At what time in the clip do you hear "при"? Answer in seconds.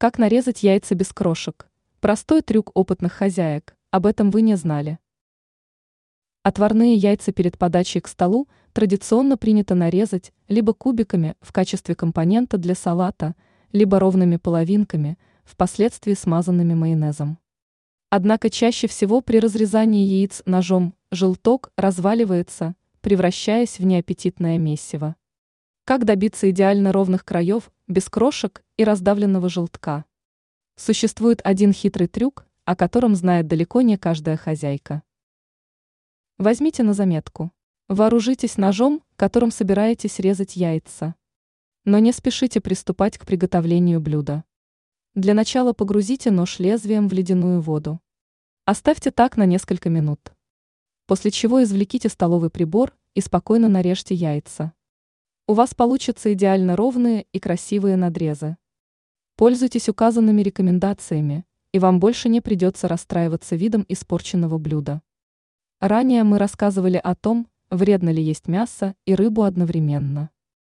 19.20-19.40